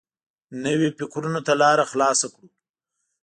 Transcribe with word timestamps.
نویو 0.63 0.95
فکرونو 0.99 1.39
ته 1.45 1.53
لاره 1.61 1.83
خلاصه 1.91 2.27
کړو. 2.33 2.47